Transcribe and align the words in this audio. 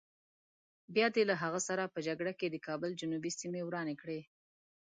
بیا 0.95 1.07
دې 1.15 1.23
له 1.29 1.35
هغه 1.43 1.59
سره 1.67 1.91
په 1.93 1.99
جګړه 2.07 2.33
کې 2.39 2.47
د 2.49 2.55
کابل 2.67 2.89
جنوبي 3.01 3.31
سیمې 3.39 3.61
ورانې 3.65 3.95
کړې. 4.01 4.19